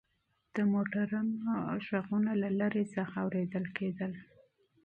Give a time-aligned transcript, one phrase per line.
[0.55, 1.19] د موټرو
[1.89, 4.11] غږونه له لرې څخه اورېدل کېدل.